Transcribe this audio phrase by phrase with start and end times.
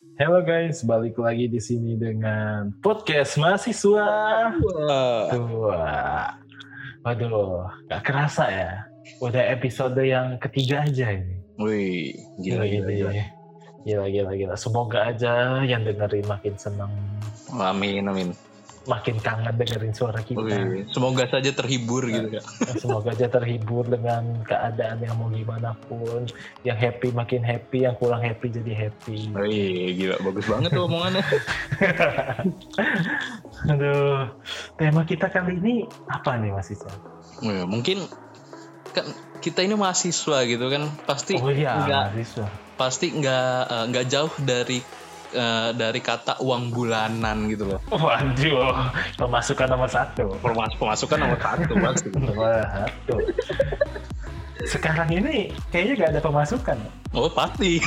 [0.00, 4.08] Halo guys, balik lagi di sini dengan podcast mahasiswa.
[4.48, 6.32] Wah,
[7.04, 8.88] waduh, gak kerasa ya.
[9.20, 11.36] Udah episode yang ketiga aja ini.
[11.60, 13.12] Wih, gila, gila, gila.
[13.84, 14.54] Gila, gila, gila.
[14.56, 16.92] Semoga aja yang dengerin makin seneng.
[17.60, 18.32] Amin, amin.
[18.88, 20.40] Makin kangen dengerin suara kita.
[20.40, 22.40] Wih, semoga saja terhibur gitu ya.
[22.80, 26.24] Semoga aja terhibur dengan keadaan yang mau gimana pun.
[26.64, 29.36] Yang happy makin happy, yang kurang happy jadi happy.
[29.36, 30.16] Wih, gila.
[30.24, 31.20] Bagus banget tuh omongannya.
[33.72, 34.32] Aduh,
[34.80, 36.88] tema kita kali ini apa nih Mas Ica?
[37.44, 38.08] Wih, mungkin
[38.90, 39.06] kan
[39.40, 42.46] kita ini mahasiswa gitu kan pasti Oh iya, nggak mahasiswa.
[42.74, 44.82] pasti nggak eh, nggak jauh dari
[45.32, 50.34] eh, dari kata uang bulanan gitu loh Waduh, pemasukan nomor satu.
[50.38, 51.72] Pemas pemasukan nomor satu
[52.14, 53.14] Nomor satu.
[54.72, 56.78] Sekarang ini kayaknya gak ada pemasukan.
[57.10, 57.80] oh pasti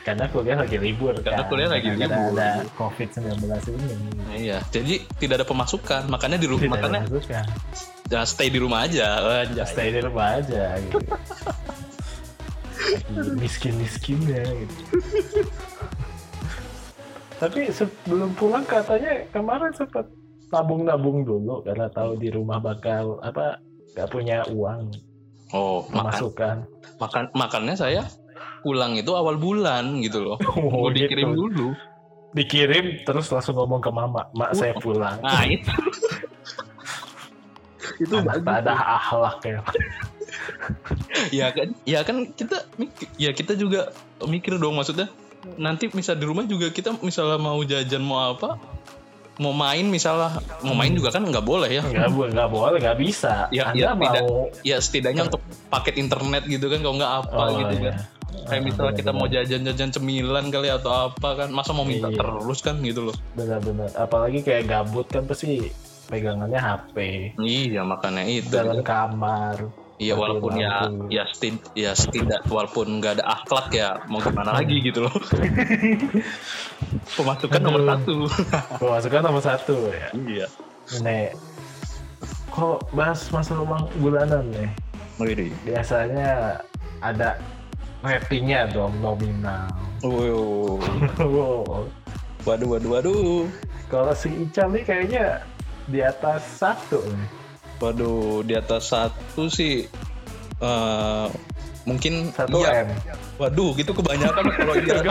[0.00, 1.50] Karena kuliah lagi libur Karena kan.
[1.50, 2.32] kuliah lagi Karena libur.
[2.34, 3.36] ada COVID-19
[3.68, 3.86] ini.
[4.38, 7.44] iya jadi tidak ada pemasukan makanya di rumah Tidak ada makanya pemasukan.
[8.08, 9.06] ya stay di rumah aja
[9.44, 9.66] Anjay.
[9.66, 10.98] Stay di rumah aja gitu.
[12.88, 14.76] Lagi Miskin-miskinnya gitu.
[17.38, 20.10] Tapi sebelum pulang katanya kemarin sempat
[20.50, 23.62] nabung-nabung dulu karena tahu di rumah bakal apa
[23.94, 24.90] nggak punya uang.
[25.54, 26.12] Oh makan.
[26.12, 26.56] Pemasukan.
[26.98, 28.02] makan makannya saya
[28.66, 30.38] pulang itu awal bulan gitu loh.
[30.58, 31.46] Oh, mau dikirim gitu.
[31.46, 31.68] dulu.
[32.34, 34.26] Dikirim terus langsung ngomong ke mama.
[34.34, 35.22] Mak saya pulang.
[35.22, 35.70] nah itu.
[38.02, 39.62] Itu ada akhlak ya
[41.30, 42.64] ya kan ya kan kita
[43.16, 43.92] ya kita juga
[44.24, 45.08] mikir dong maksudnya.
[45.54, 48.58] Nanti misal di rumah juga kita misalnya mau jajan mau apa
[49.38, 50.42] mau main misalnya.
[50.66, 51.82] Mau main juga kan nggak boleh ya.
[51.82, 53.46] Nggak boleh nggak boleh nggak bisa.
[53.54, 54.22] Ya, anda ya, mau tidak.
[54.66, 57.92] ya setidaknya untuk paket internet gitu kan kalau nggak apa Oh, gitu iya.
[57.94, 57.96] kan
[58.48, 62.18] kayak misalnya kita mau jajan-jajan cemilan kali atau apa kan masa mau minta Iya.
[62.18, 63.16] terus kan gitu loh.
[63.32, 63.92] Benar-benar.
[63.94, 65.68] Apalagi kayak gabut kan pasti
[66.08, 66.96] pegangannya HP
[67.38, 68.48] iya makanya itu.
[68.48, 74.22] Dalam kamar Iya walaupun ya ya setid ya setidak walaupun nggak ada akhlak ya mau
[74.22, 75.14] gimana lagi gitu loh.
[77.18, 78.14] Pemasukan nomor satu.
[78.78, 80.46] pemasukan nomor satu ya iya.
[81.02, 81.34] nih
[82.54, 84.70] kok bahas masalah uang bulanan nih
[85.18, 85.50] Wih.
[85.66, 86.62] biasanya
[87.02, 87.38] ada
[88.02, 89.66] ratingnya dong nominal.
[90.06, 90.78] Wow.
[92.46, 93.44] Waduh waduh waduh.
[93.90, 95.42] Kalau si Ical nih kayaknya
[95.90, 97.37] di atas satu nih.
[97.78, 99.86] Waduh di atas satu sih
[100.58, 101.26] eh
[101.84, 102.84] mungkin Satu iya.
[102.84, 102.92] M.
[103.38, 105.06] Waduh gitu kebanyakan kalau di atas-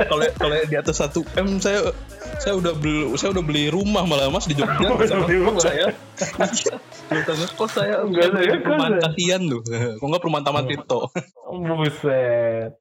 [0.00, 1.92] kalau kalau di atas satu m saya
[2.38, 5.60] saya udah beli saya udah beli rumah malah mas di Jogja Udah beli rumah?
[5.60, 5.90] saya
[7.12, 9.04] Iya, sama kos saya Enggak ada ya, perumahan kos ya?
[9.04, 10.98] kasihan tuh kok nggak perumahan Taman Tirto
[11.52, 12.72] Buset.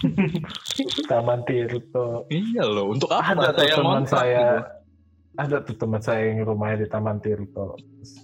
[1.10, 2.06] Taman Tirto.
[2.28, 4.46] iya loh untuk apa Ada saya teman saya.
[5.34, 5.42] Gitu?
[5.42, 7.74] Ada tuh teman saya yang rumahnya di Taman Tirto.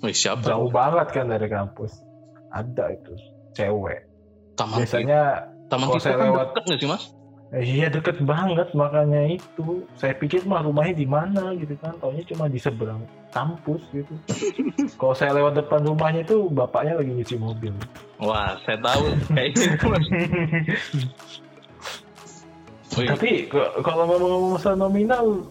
[0.00, 1.90] Wih, siapa Jauh banget kan dari kampus.
[2.48, 3.12] Ada itu
[3.52, 4.06] cewek.
[4.54, 5.20] Taman Biasanya
[5.66, 7.04] Taman Tirto saya kan lewat- deket nggak sih mas
[7.50, 9.82] eh, iya deket banget makanya itu.
[9.94, 11.98] Saya pikir mah rumahnya di mana gitu kan.
[11.98, 14.14] Taunya cuma di seberang kampus gitu.
[15.02, 17.74] Kalau saya lewat depan rumahnya itu bapaknya lagi nyuci mobil.
[18.18, 20.06] wah saya tahu kayaknya itu mas
[22.90, 23.46] Wih, Tapi
[23.80, 25.46] kalau ngomong-ngomong masalah nominal,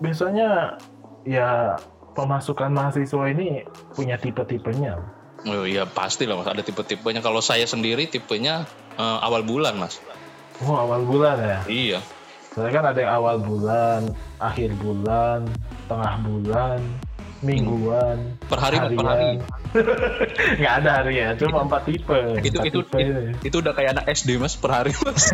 [0.00, 0.80] biasanya
[1.28, 1.76] ya
[2.16, 4.98] pemasukan mahasiswa ini punya tipe-tipenya.
[5.46, 6.48] oh iya pasti lah mas.
[6.48, 7.20] Ada tipe-tipenya.
[7.24, 8.66] Kalau saya sendiri tipenya
[8.98, 10.00] eh, awal bulan mas.
[10.64, 11.58] Oh awal bulan ya.
[11.68, 12.00] iya.
[12.50, 14.00] Soalnya kan ada yang awal bulan,
[14.42, 15.46] akhir bulan,
[15.86, 16.82] tengah bulan,
[17.40, 19.26] mingguan, per hari Mas, per hari
[20.60, 22.18] Nggak ada hari ya, cuma empat tipe.
[22.42, 23.32] itu Empat itu tipe ini.
[23.40, 25.30] itu udah kayak anak SD mas per hari mas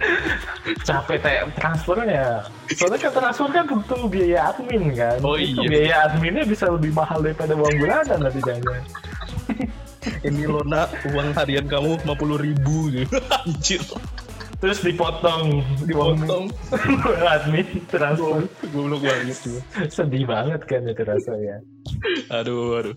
[0.88, 2.44] capek teh transfernya.
[2.72, 5.18] Soalnya kan transfer kan butuh biaya admin kan.
[5.22, 5.68] Oh Itu iya.
[5.68, 8.82] biaya adminnya bisa lebih mahal daripada uang bulanan nanti jangan.
[10.24, 13.82] ini Lona uang harian kamu 50 ribu gitu anjir
[14.60, 16.52] Terus dipotong, dipotong
[17.32, 18.44] admin transfer.
[18.68, 19.56] goblok banget sih
[19.88, 21.64] Sedih banget kan itu rasanya.
[22.28, 22.96] aduh aduh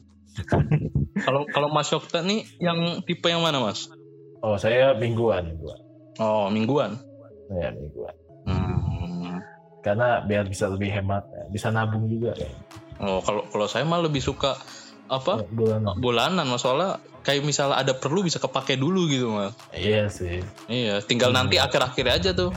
[1.19, 3.87] kalau kalau Mas Yokta nih yang tipe yang mana Mas
[4.39, 5.79] Oh saya mingguan, mingguan.
[6.17, 6.91] oh mingguan
[7.49, 8.15] Ya mingguan.
[8.43, 9.39] hmm.
[9.79, 11.43] Karena biar bisa lebih hemat, ya.
[11.47, 12.51] bisa nabung juga kan.
[12.99, 14.59] oh kalau kalau saya mah lebih suka
[15.05, 15.95] apa Bulanan.
[15.97, 20.43] bulanan mas soalnya kayak misalnya ada perlu bisa kepake dulu gitu mas Iya sih.
[20.67, 21.39] iya tinggal Hmm.
[21.41, 22.51] nanti akhir-akhir aja tuh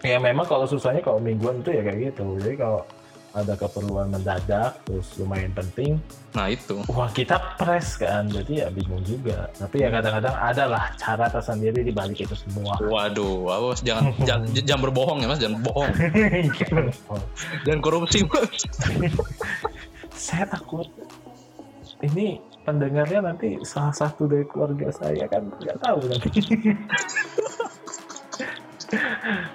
[0.00, 2.36] Ya memang kalau susahnya kalau mingguan itu ya kayak gitu.
[2.38, 2.84] Jadi kalau
[3.32, 6.80] ada keperluan mendadak terus lumayan penting Nah itu.
[6.86, 11.80] wah kita press kan jadi ya bingung juga tapi ya kadang-kadang ada lah cara tersendiri
[11.80, 15.90] di balik itu semua Waduh, awas jangan, jangan jangan berbohong ya mas, jangan bohong,
[17.64, 18.62] jangan korupsi mas.
[20.28, 20.88] saya takut
[22.00, 26.28] ini pendengarnya nanti salah satu dari keluarga saya kan nggak tahu nanti.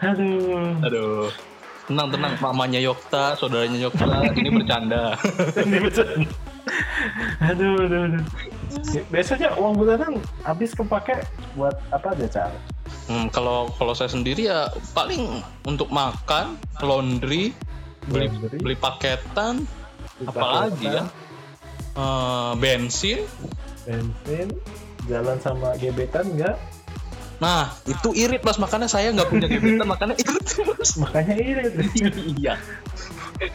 [0.04, 0.76] Aduh.
[0.84, 1.32] Aduh,
[1.88, 5.16] tenang tenang, mamanya Yokta, saudaranya Yokta, ini bercanda.
[5.62, 6.08] Ini betul.
[7.42, 8.24] aduh aduh aduh.
[9.10, 11.18] Biasanya uang bulanan habis kepake
[11.58, 12.58] buat apa aja cara
[13.10, 16.56] Hmm, kalau kalau saya sendiri ya paling untuk makan,
[16.86, 17.50] laundry,
[18.08, 18.58] beli Laundry.
[18.62, 19.66] beli paketan,
[20.24, 21.04] apalagi ya,
[21.92, 23.20] Eh, bensin.
[23.84, 24.48] bensin
[25.10, 26.56] jalan sama gebetan enggak
[27.42, 30.92] Nah itu irit mas, makanya saya nggak punya gebetan, makanya irit mas.
[31.04, 31.74] makanya irit
[32.38, 32.54] iya.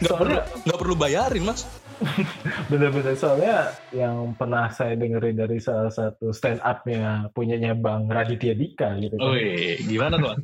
[0.03, 0.37] Nggak perlu
[0.67, 1.63] nggak perlu bayarin mas.
[2.69, 8.99] bener-bener soalnya yang pernah saya dengerin dari salah satu stand up-nya punyanya Bang Raditya Dika
[9.01, 9.33] gitu kan.
[9.33, 10.35] Wih, gimana tuh?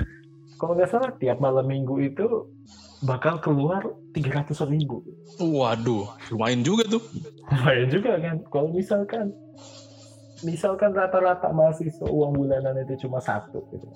[0.58, 2.26] Kalau nggak salah tiap malam minggu itu
[3.02, 3.82] bakal keluar
[4.14, 5.06] 300 ribu.
[5.38, 7.02] Waduh, lumayan juga tuh.
[7.50, 8.36] Lumayan juga kan.
[8.50, 9.34] Kalau misalkan
[10.42, 13.86] misalkan rata-rata mahasiswa uang bulanan itu cuma satu gitu.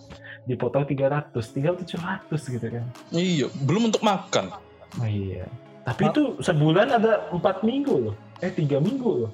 [0.47, 2.85] Dipotong 300, tinggal 700 gitu kan.
[3.15, 4.51] Iya, belum untuk makan.
[4.99, 5.47] Oh iya.
[5.83, 8.15] Tapi itu sebulan ada empat minggu loh.
[8.39, 9.31] Eh tiga minggu loh.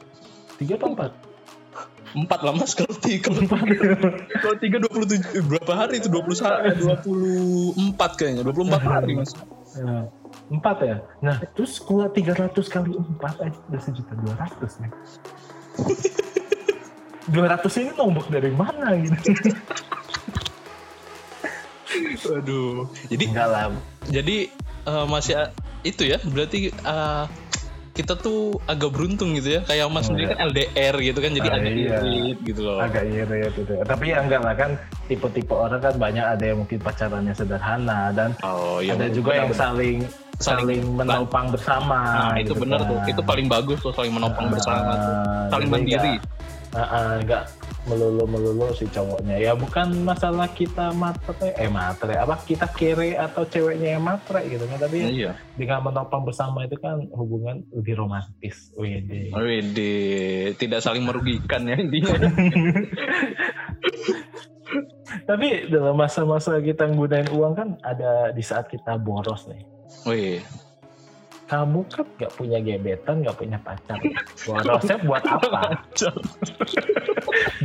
[0.56, 1.12] Tiga apa empat?
[2.16, 3.28] Empat lah mas, kalau tiga,
[4.42, 6.08] kalau tiga dua puluh tujuh, berapa hari itu?
[6.08, 6.40] Dua puluh
[6.80, 9.36] dua puluh empat kayaknya, dua puluh empat hari mas.
[9.78, 10.04] Nah,
[10.48, 10.96] empat ya.
[11.20, 14.90] Nah terus kalau 300 kali empat aja udah sejuta dua ratus nih.
[17.28, 19.14] 200 ini nombok dari mana gitu?
[22.28, 22.88] Waduh.
[23.08, 23.68] Jadi Enggak lah.
[24.08, 24.36] jadi
[24.88, 25.34] eh, masih
[25.84, 27.24] itu ya, berarti eh,
[27.98, 29.60] kita tuh agak beruntung gitu ya.
[29.66, 30.32] Kayak mas Oh, sendiri iya.
[30.32, 31.98] kan LDR gitu kan, jadi Ah, agak iya.
[31.98, 32.78] irit gitu loh.
[32.78, 33.72] agak irit gitu.
[33.82, 34.70] Tapi ya enggak lah kan
[35.04, 38.94] tipe-tipe orang kan banyak ada yang mungkin pacarannya sederhana dan Oh iya.
[38.94, 40.06] ada juga yang saling
[40.38, 42.30] saling menopang bersama.
[42.30, 42.88] Nah, itu gitu benar kan.
[42.88, 42.98] tuh.
[43.10, 45.14] Itu paling bagus tuh saling menopang Ah, bersama tuh.
[45.50, 46.14] Saling jadi mandiri.
[46.14, 47.12] nggak- ah, ah,
[47.88, 49.40] melulu melulu si cowoknya.
[49.40, 54.68] Ya bukan masalah kita matre eh matre apa kita kere atau ceweknya yang matre gitu
[54.68, 54.78] kan.
[54.78, 55.32] Tapi Iya.
[55.56, 58.70] dengan menopang bersama itu kan hubungan lebih romantis.
[58.76, 59.32] Wede.
[59.32, 59.96] Wede,
[60.60, 62.14] tidak saling merugikan ya intinya.
[65.28, 69.64] tapi dalam masa-masa kita nggunain uang kan ada di saat kita boros nih.
[70.04, 70.44] Wih,
[71.48, 73.96] kamu kan nggak punya gebetan nggak punya pacar.
[74.44, 75.80] Borosnya buat apa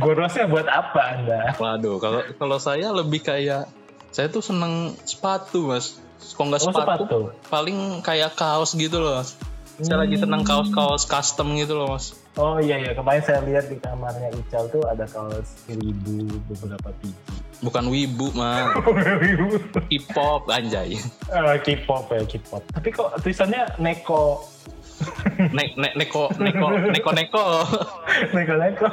[0.04, 3.66] borosnya buat apa anda waduh, kalau kalau saya lebih kayak
[4.12, 5.98] saya tuh seneng sepatu mas.
[6.38, 7.18] Kalau nggak oh sepatu, sepatu
[7.50, 9.18] paling kayak kaos gitu loh.
[9.18, 9.34] Mas.
[9.74, 10.48] Saya lagi seneng Hmm.
[10.48, 12.14] kaos-kaos custom gitu loh mas.
[12.38, 17.34] Oh iya ya kemarin saya lihat di kamarnya Ical tuh ada kaos seribu beberapa biji.
[17.58, 18.70] Bukan wibu mas,
[19.90, 20.94] K-pop anjay.
[21.26, 22.62] Ah, K-pop ya K-pop.
[22.70, 24.46] Tapi kok tulisannya Neko
[25.50, 27.44] Nek, nek, neko, neko, neko, neko.
[28.30, 28.88] Neko Neko.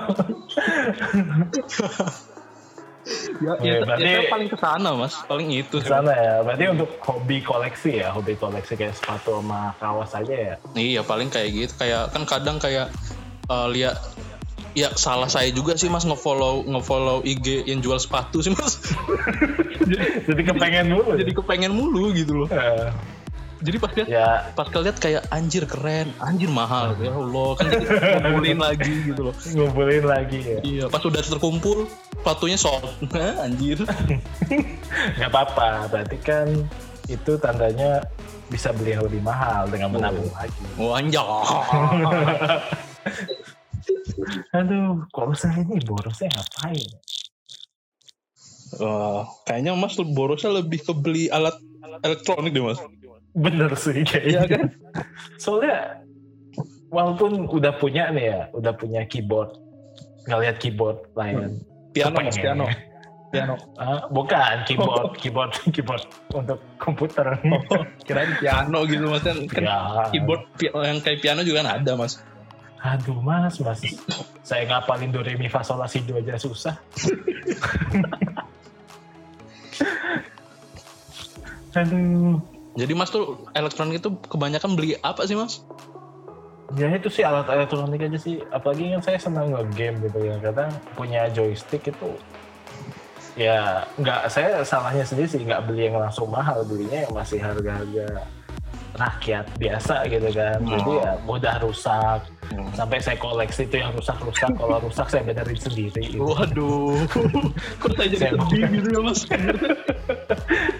[3.41, 5.81] Ya, Oke, ya, berarti- ya, saya paling ke sana mas, paling itu.
[5.81, 6.45] Sana ya.
[6.45, 10.55] Berarti untuk hobi koleksi ya, hobi koleksi kayak sepatu sama kaos aja ya.
[10.71, 12.93] Iya paling kayak gitu, kayak kan kadang kayak
[13.43, 13.97] eh, lihat
[14.71, 18.79] ya salah saya juga sih mas ngefollow ngefollow IG yang jual sepatu sih mas
[20.29, 21.19] Jadi kepengen dulu.
[21.19, 22.87] jadi kepengen mulu gitu loh Eh,
[23.61, 24.29] jadi pas lihat ya.
[24.57, 26.09] Pas lihat kayak anjir keren.
[26.17, 26.97] Anjir mahal.
[26.97, 27.85] Ya Allah kan jadi
[28.25, 29.35] ngumpulin lagi gitu loh.
[29.37, 30.59] Ngumpulin lagi ya.
[30.65, 31.85] iya pas udah terkumpul
[32.17, 32.89] sepatunya sold.
[33.45, 33.85] Anjir.
[35.21, 35.87] Gak apa-apa.
[35.93, 36.49] Berarti kan
[37.05, 38.01] itu tandanya
[38.49, 40.59] bisa beli yang lebih mahal dengan menabung lagi.
[40.75, 41.23] oh anjir
[44.51, 46.91] Aduh, kalau saya ini borosnya ngapain?
[48.75, 51.55] Wah, kayaknya mas borosnya lebih ke beli alat
[52.03, 52.79] elektronik deh mas
[53.33, 54.41] Bener sih iya kayaknya.
[54.47, 54.61] kan
[55.35, 56.05] Soalnya
[56.87, 59.53] walaupun udah punya nih ya, udah punya keyboard,
[60.25, 61.61] ngeliat keyboard lain.
[61.89, 62.41] piano mas Kepengen.
[62.41, 62.65] piano
[63.29, 67.37] piano Ah, bukan keyboard, keyboard, keyboard untuk komputer.
[67.41, 69.77] oh, kirain piano gitu mas kan kan Ya.
[70.09, 72.19] keyboard yang kayak piano juga kan ada mas
[72.77, 73.77] Aduh mas, mas,
[74.41, 76.73] saya ngapalin do re mi fa sol la si do aja susah.
[81.71, 82.35] Aduh,
[82.75, 85.63] jadi mas tuh elektronik itu kebanyakan beli apa sih mas
[86.79, 88.39] ya itu sih alat elektronik aja sih.
[88.47, 90.39] Apalagi kan saya senang nge-game gitu ya.
[90.39, 92.15] Kadang punya joystick itu
[93.39, 98.27] ya nggak saya salahnya sendiri sih nggak beli yang langsung mahal belinya yang masih harga-harga
[98.93, 100.69] rakyat biasa gitu kan Hmm.
[100.69, 102.67] jadi ya mudah rusak Hmm.
[102.73, 106.19] sampai saya koleksi itu yang rusak-rusak kalau rusak saya benerin sendiri gitu.
[106.21, 106.99] Waduh,
[107.79, 109.19] kok saya jadi Saya mau- sedih gitu ya mas?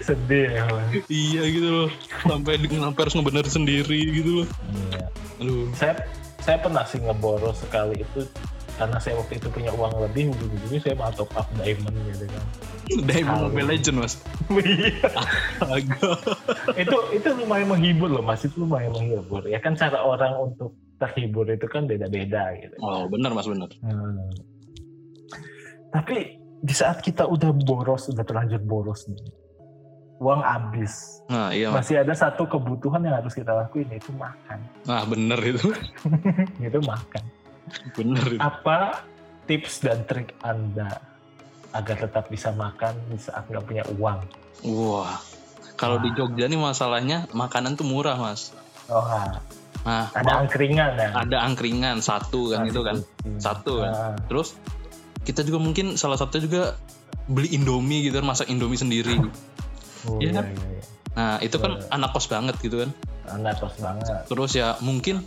[0.02, 0.88] sedih ya Bang.
[1.08, 1.88] iya gitu loh,
[2.22, 4.48] sampai di- sampai harus ngebener sendiri gitu loh.
[4.70, 5.04] Iya.
[5.40, 5.94] Aduh, saya
[6.38, 8.20] saya pernah sih ngeboros sekali itu
[8.72, 12.44] karena saya waktu itu punya uang lebih ujung-ujungnya saya mau top up diamond gitu kan
[13.08, 13.48] Diamond Halo.
[13.48, 14.14] Mobile Legend mas.
[14.50, 15.08] Iya.
[16.74, 21.46] Itu itu lumayan menghibur loh mas itu lumayan menghibur ya kan cara orang untuk terhibur
[21.46, 23.70] itu kan beda-beda gitu Oh benar mas benar.
[23.80, 24.28] Hmm.
[25.88, 29.18] tapi di saat kita udah boros udah terlanjur boros nih
[30.18, 31.82] uang habis Nah iya mas.
[31.82, 35.70] masih ada satu kebutuhan yang harus kita lakuin yaitu makan Nah bener itu,
[36.62, 37.24] itu makan
[37.94, 39.02] bener apa
[39.46, 41.00] tips dan trik anda
[41.72, 44.20] agar tetap bisa makan di saat nggak punya uang
[44.62, 45.18] Wah,
[45.74, 48.54] kalau di Jogja nih masalahnya makanan tuh murah mas.
[48.86, 49.42] oh ah,
[49.82, 53.02] Nah ada angkringan ya ada angkringan satu kan itu kan.
[53.42, 53.90] Satu kan.
[53.90, 54.54] Ah, Terus
[55.26, 56.78] kita juga mungkin salah satu juga
[57.26, 59.18] beli Indomie gitu kan, masak Indomie sendiri.
[60.06, 60.44] oh, Iya iya, kan?
[60.54, 60.82] iya, iya.
[61.12, 62.90] Nah itu kan anak kos banget gitu kan.
[63.24, 65.22] Kos banget Terus ya mungkin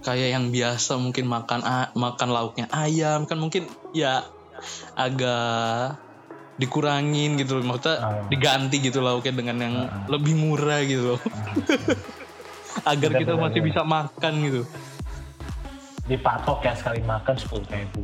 [0.00, 1.60] kayak yang biasa mungkin makan
[1.92, 4.22] makan lauknya ayam kan mungkin ya
[4.94, 5.96] agak
[6.56, 7.64] dikurangin gitu loh.
[7.68, 8.26] Maksudnya Ah.
[8.26, 10.06] diganti gitu lauknya dengan yang Ah.
[10.08, 11.20] lebih murah gitu loh.
[11.24, 11.54] Ah,
[12.92, 13.68] Agar kita masih benar.
[13.70, 14.62] bisa makan gitu.
[16.08, 18.00] dipatok ya sekali makan sepuluh ribu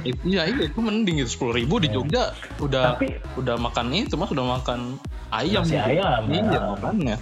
[0.00, 4.16] Itu- Iya iya itu mending gitu sepuluh ribu di Jogja udah tapi udah makan itu
[4.16, 4.96] mas udah makan
[5.28, 5.92] ayam Masih gitu.
[5.92, 7.16] ayam, Iya makanya.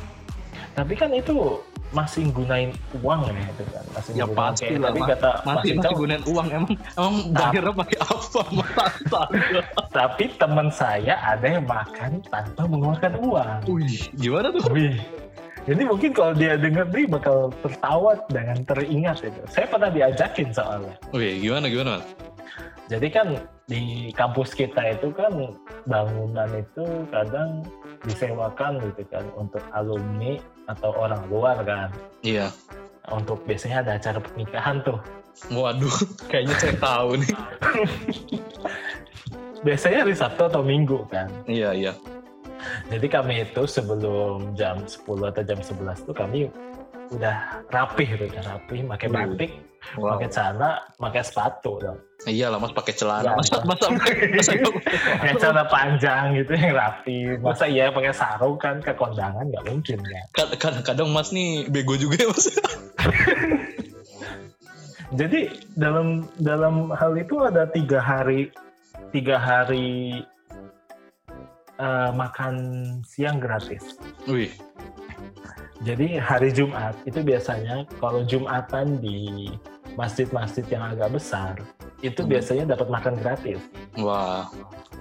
[0.77, 1.57] Tapi kan itu
[1.89, 2.69] masih gunain
[2.99, 6.23] uang ya itu kan masih Ya pasti kayak- lah, tapi kata Masih Mas masih gunain
[6.25, 8.41] uang emang emang bayarnya pakai apa
[8.85, 9.61] Astaga.
[9.89, 14.63] tapi teman saya ada yang makan tanpa mengeluarkan uang Wih gimana tuh?
[14.69, 14.99] Wih.
[15.65, 19.41] Jadi mungkin kalau dia denger nih bakal tertawa dengan teringat itu.
[19.49, 20.95] Saya pernah diajakin soalnya.
[21.11, 22.07] Wih gimana gimana mas?
[22.87, 23.29] Jadi kan
[23.65, 25.33] di kampus kita itu kan
[25.85, 27.67] bangunan itu kadang
[28.03, 31.89] disewakan gitu kan untuk alumni atau orang luar kan.
[32.23, 32.51] Iya.
[33.11, 34.99] Untuk biasanya ada acara pernikahan tuh.
[35.53, 35.97] Waduh,
[36.31, 37.35] kayaknya saya tahu nih.
[39.67, 41.27] Biasanya hari Sabtu atau Minggu kan.
[41.49, 41.93] Iya, iya.
[42.87, 46.47] Jadi kami itu sebelum jam 10 atau jam 11 tuh kami
[47.09, 47.37] udah
[47.69, 49.15] rapih gitu kan, rapih, pakai Wih.
[49.15, 49.53] batik,
[49.95, 50.19] Wow.
[50.19, 51.99] pakai celana, pakai sepatu dong.
[52.27, 53.23] Iya lah, Mas pakai celana.
[53.23, 53.79] Ya, Masa Mas.
[53.79, 57.39] masa masa celana panjang gitu yang rapi.
[57.39, 60.23] Masa iya pakai sarung kan ke kondangan nggak mungkin ya.
[60.33, 62.47] Kad- kadang-kadang Mas nih bego juga ya, Mas.
[65.15, 65.41] Jadi
[65.73, 68.51] dalam dalam hal itu ada tiga hari
[69.15, 70.19] tiga hari
[71.79, 72.55] eh, makan
[73.07, 73.95] siang gratis.
[74.27, 74.51] Wih,
[75.85, 79.53] Jadi hari Jumat itu biasanya kalau Jumatan di
[79.95, 81.55] masjid-masjid yang agak besar
[82.01, 82.31] itu Hmm.
[82.33, 83.61] biasanya dapat makan gratis.
[83.97, 84.49] wah.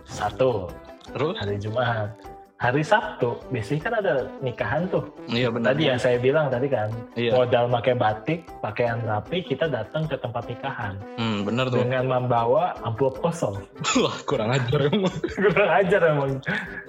[0.06, 0.68] Satu
[1.12, 1.36] Terus?
[1.40, 2.12] hari Jumat.
[2.56, 5.04] Hari Sabtu biasanya kan ada nikahan tuh.
[5.28, 5.76] Iya benar.
[5.76, 7.36] Tadi yang saya bilang tadi kan Iya.
[7.36, 11.84] modal pakai batik, pakaian rapi, kita datang ke tempat nikahan Hmm, benar tuh.
[11.84, 13.60] dengan membawa amplop kosong.
[14.00, 15.12] Wah, kurang ajar emang.
[15.36, 16.32] Kurang ajar emang.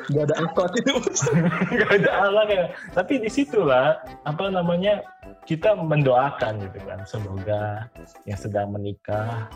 [0.06, 1.20] Gak ada akhlak ini, Mas.
[1.82, 2.64] Gak ada alat ya.
[2.94, 3.86] Tapi di situlah
[4.22, 5.02] apa namanya
[5.42, 7.02] kita mendoakan gitu kan.
[7.02, 7.90] Semoga
[8.22, 9.50] yang sedang menikah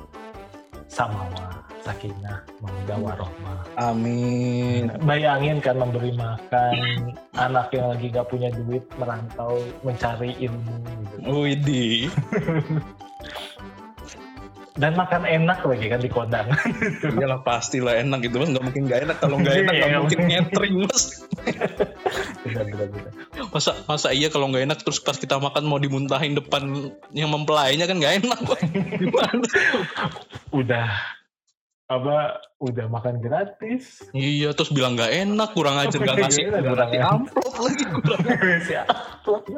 [0.90, 3.58] samawa, sakinah, mawaddah warohmah.
[3.80, 4.92] Amin.
[5.04, 11.16] Bayangin kan memberi makan anak yang lagi gak punya duit merantau mencari ilmu gitu.
[11.24, 12.00] Widih.
[14.80, 16.56] Dan makan enak lagi kan di kondangan.
[17.20, 18.48] Iyalah pastilah enak gitu, Mas.
[18.48, 19.16] Gak mungkin gak enak.
[19.20, 20.32] Kalau gak enak, Iya, gak nggak mungkin mungkin.
[20.32, 21.02] nyetring, Mas.
[22.48, 23.12] benar, benar, benar.
[23.52, 27.84] Masa masa iya kalau nggak enak terus pas kita makan mau dimuntahin depan yang mempelainya
[27.84, 28.40] kan nggak enak.
[28.96, 29.44] Gimana?
[30.54, 30.88] Udah
[31.90, 32.16] apa
[32.56, 37.02] udah makan gratis Iya, terus bilang nggak enak, kurang ajar nggak ngasih, Iya, ngasih ajar.
[37.10, 38.20] amplop lagi kurang.
[38.68, 38.94] Siapa
[39.28, 39.52] lagi?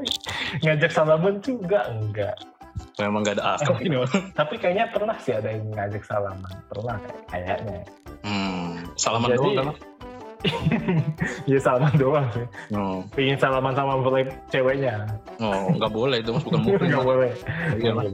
[0.59, 2.35] ngajak salaman juga enggak
[2.95, 3.97] Memang nggak ada ini.
[3.97, 4.13] Mas.
[4.33, 6.97] tapi kayaknya pernah sih ada yang ngajak salaman pernah
[7.29, 7.81] kayak- kayaknya
[8.23, 9.77] Hmm, salaman Jadi- doang kan?
[11.45, 15.05] Ya salaman doang sih Oh, pingin salaman sama mempelai ceweknya
[15.39, 16.87] oh, nggak boleh itu mas, bukan mungkin.
[16.89, 17.31] nggak boleh
[17.77, 18.09] Iya, Mas.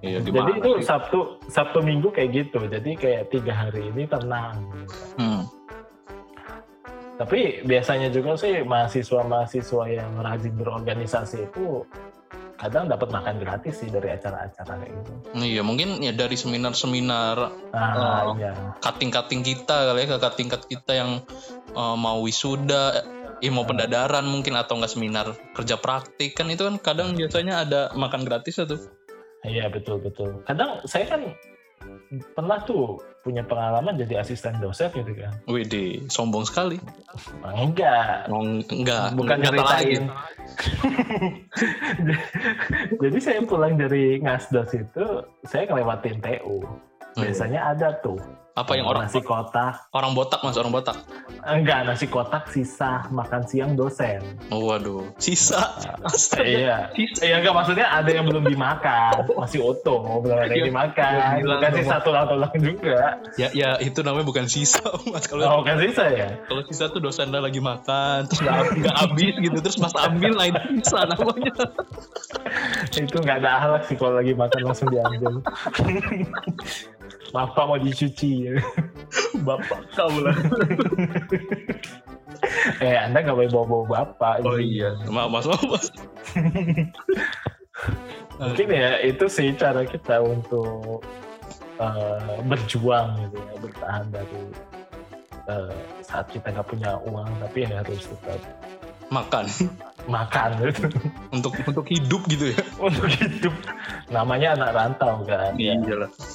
[0.00, 0.86] Iya, jadi itu sih?
[0.88, 4.56] sabtu sabtu minggu kayak gitu jadi kayak tiga hari ini tenang
[5.20, 5.44] Hmm.
[7.20, 11.84] tapi biasanya juga sih mahasiswa-mahasiswa yang rajin berorganisasi itu
[12.56, 15.12] kadang dapat makan gratis sih dari acara-acara kayak gitu.
[15.32, 17.36] Iya, mungkin ya dari seminar-seminar
[17.72, 18.36] Ah Oh.
[18.36, 18.52] iya.
[18.84, 21.24] cutting-cutting kita kali ya, tingkat kita yang
[21.72, 23.00] eh, mau wisuda,
[23.40, 27.80] ya mau pendadaran mungkin atau enggak seminar kerja praktik kan itu kan kadang biasanya ada
[27.96, 28.76] makan gratis tuh.
[29.44, 30.44] Iya betul betul.
[30.44, 31.22] Kadang saya kan
[32.36, 35.32] pernah tuh punya pengalaman jadi asisten dosen gitu kan.
[35.48, 36.80] Widih, sombong sekali.
[37.44, 38.28] Nah, enggak.
[38.32, 39.44] Oh, enggak, Bukan lagi.
[39.48, 40.04] nyeritain.
[43.02, 45.04] jadi saya pulang dari ngasdos itu,
[45.44, 46.64] saya ngelewatin TU.
[47.16, 48.18] Biasanya ada tuh
[48.60, 49.88] Apa yang orang nasi kotak.
[49.90, 50.96] orang botak mas orang botak?
[51.40, 54.20] Enggak, nasi kotak sisa makan siang dosen.
[54.48, 55.64] Oh, waduh, sisa.
[56.02, 56.44] Astaga.
[56.50, 56.76] Iya.
[56.92, 57.20] Sisa.
[57.22, 61.12] Iya enggak maksudnya ada yang belum dimakan, masih utuh, belum ada yang Iya, dimakan.
[61.14, 61.78] iya, bilang Bukan dong.
[61.78, 62.98] sisa tulang-tulang juga.
[63.34, 65.24] Ya, ya itu namanya bukan sisa mas.
[65.24, 66.28] Kalau Oh, bukan sisa ya?
[66.44, 71.06] kalau sisa tuh dosen lagi makan terus nggak habis gitu terus mas ambil itu sisa
[71.06, 71.54] namanya.
[73.00, 75.40] itu nggak ada akhlak sih kalau lagi makan langsung diambil.
[77.30, 78.49] Maaf Pak mau dicuci.
[79.46, 80.34] Bapak kau lah.
[82.84, 84.44] eh Anda nggak boleh bawa-bawa bapak.
[84.44, 85.86] Oh iya, maaf mas maaf mas.
[88.40, 91.04] Mungkin ya itu sih cara kita untuk
[91.80, 94.40] eh, berjuang gitu ya, bertahan dari
[95.48, 98.40] eh, saat kita nggak punya uang tapi ya harus tetap
[99.10, 99.44] Makan
[100.08, 100.86] makan gitu
[101.34, 102.58] untuk untuk hidup gitu ya.
[102.80, 103.52] untuk hidup.
[104.08, 105.52] Namanya anak rantau kan.
[105.58, 105.76] Ya.
[105.76, 106.08] Iyalah.
[106.08, 106.29] Ya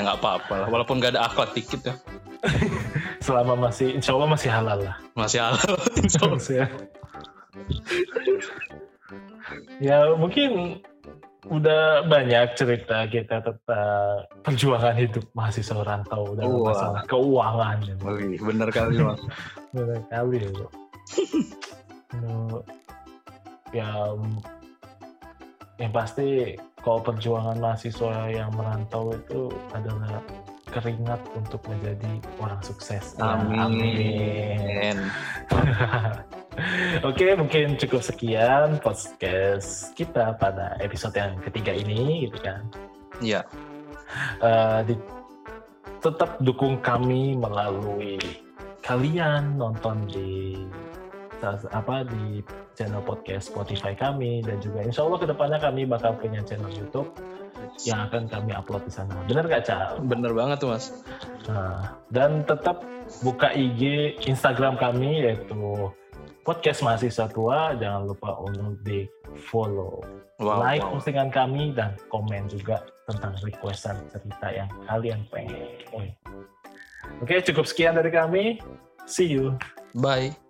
[0.00, 1.94] nggak apa-apa lah, walaupun nggak ada akhlak dikit ya.
[3.26, 4.96] Selama masih, insya Allah masih halal lah.
[5.12, 5.72] Masih halal.
[6.02, 6.40] insya Allah.
[6.48, 6.66] ya.
[9.78, 10.80] ya mungkin
[11.50, 16.70] udah banyak cerita kita tentang perjuangan hidup mahasiswa rantau dalam Wah.
[16.70, 17.78] masalah keuangan.
[18.06, 19.20] Wih, bener kali mas.
[19.74, 20.68] Bener kali ya Bro.
[23.72, 23.88] Ya
[25.80, 30.18] yang pasti kalau perjuangan mahasiswa yang merantau itu adalah
[30.72, 32.12] keringat untuk menjadi
[32.42, 33.14] orang sukses.
[33.20, 34.96] Ya, Amin.
[37.08, 42.60] Oke, mungkin cukup sekian podcast kita pada episode yang ketiga ini, gitu kan.
[43.20, 43.40] Iya.
[44.40, 45.06] Eh, di-
[46.02, 48.18] tetap dukung kami melalui
[48.82, 50.58] kalian nonton di
[51.74, 52.40] apa di
[52.78, 57.10] channel podcast Spotify kami dan juga insya Allah ke depannya kami bakal punya channel YouTube
[57.82, 59.14] yang akan kami upload di sana.
[59.26, 59.98] Bener gak Cal?
[60.02, 60.92] Bener banget tuh mas.
[61.50, 62.84] Nah, dan tetap
[63.26, 65.90] buka IG Instagram kami yaitu
[66.46, 67.74] podcast mahasiswa tua.
[67.78, 69.06] Jangan lupa untuk di
[69.48, 70.02] follow,
[70.42, 70.58] Wow.
[70.58, 70.98] like wow.
[70.98, 75.70] postingan kami dan komen juga tentang requestan cerita yang kalian pengen.
[77.22, 78.58] Oke, cukup sekian dari kami.
[79.06, 79.54] See you.
[79.94, 80.41] Bye.